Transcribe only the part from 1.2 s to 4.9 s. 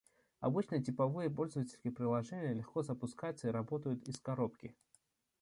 пользовательские приложения легко запускаются и работают «из коробки»